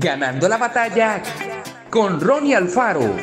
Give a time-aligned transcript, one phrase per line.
[0.00, 1.20] Ganando la batalla
[1.90, 3.16] con Ronnie Alfaro.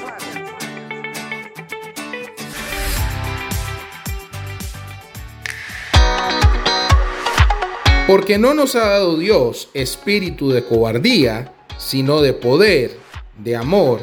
[8.05, 12.99] Porque no nos ha dado Dios espíritu de cobardía, sino de poder,
[13.37, 14.01] de amor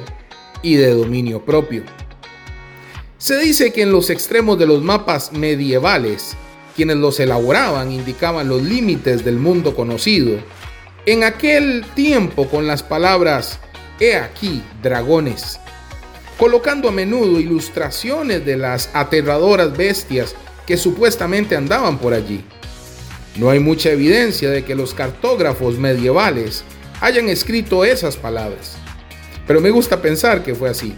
[0.62, 1.82] y de dominio propio.
[3.18, 6.38] Se dice que en los extremos de los mapas medievales,
[6.74, 10.38] quienes los elaboraban indicaban los límites del mundo conocido.
[11.04, 13.58] En aquel tiempo con las palabras
[14.02, 15.60] He aquí, dragones,
[16.36, 20.34] colocando a menudo ilustraciones de las aterradoras bestias
[20.66, 22.44] que supuestamente andaban por allí.
[23.36, 26.64] No hay mucha evidencia de que los cartógrafos medievales
[27.00, 28.76] hayan escrito esas palabras,
[29.46, 30.96] pero me gusta pensar que fue así.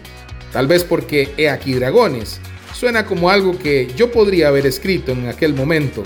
[0.50, 2.40] Tal vez porque he aquí dragones
[2.72, 6.02] suena como algo que yo podría haber escrito en aquel momento.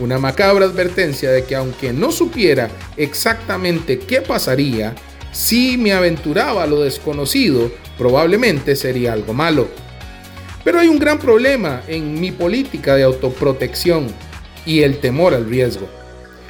[0.00, 4.94] Una macabra advertencia de que aunque no supiera exactamente qué pasaría,
[5.30, 9.68] si me aventuraba a lo desconocido, probablemente sería algo malo.
[10.64, 14.06] Pero hay un gran problema en mi política de autoprotección
[14.66, 15.88] y el temor al riesgo.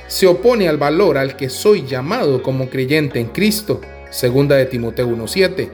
[0.06, 5.08] Se opone al valor al que soy llamado como creyente en Cristo, segunda de Timoteo
[5.08, 5.70] 1.7.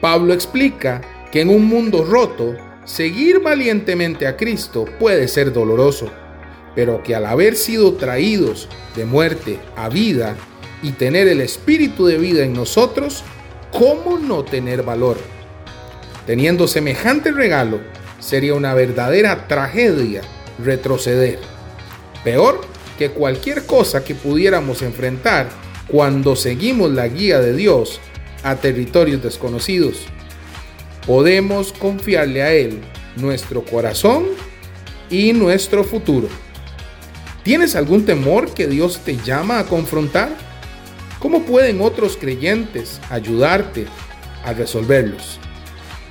[0.00, 1.00] Pablo explica
[1.30, 6.10] que en un mundo roto, seguir valientemente a Cristo puede ser doloroso,
[6.74, 10.36] pero que al haber sido traídos de muerte a vida
[10.82, 13.24] y tener el espíritu de vida en nosotros,
[13.72, 15.18] ¿cómo no tener valor?
[16.26, 17.80] Teniendo semejante regalo,
[18.18, 20.22] sería una verdadera tragedia
[20.62, 21.38] retroceder.
[22.22, 22.60] Peor
[22.98, 25.48] que cualquier cosa que pudiéramos enfrentar
[25.88, 28.00] cuando seguimos la guía de Dios
[28.42, 30.04] a territorios desconocidos.
[31.06, 32.80] Podemos confiarle a Él
[33.16, 34.26] nuestro corazón
[35.08, 36.28] y nuestro futuro.
[37.42, 40.28] ¿Tienes algún temor que Dios te llama a confrontar?
[41.18, 43.86] ¿Cómo pueden otros creyentes ayudarte
[44.44, 45.38] a resolverlos?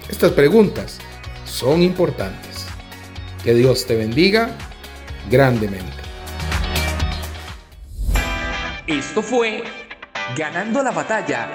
[0.09, 0.97] Estas preguntas
[1.45, 2.65] son importantes.
[3.43, 4.49] Que Dios te bendiga
[5.29, 5.93] grandemente.
[8.87, 9.63] Esto fue
[10.35, 11.49] Ganando la batalla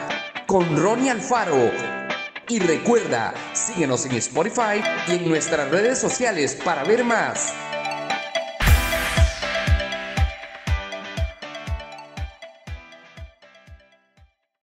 [0.46, 1.70] con Ronnie Alfaro.
[2.48, 7.54] Y recuerda, síguenos en Spotify y en nuestras redes sociales para ver más.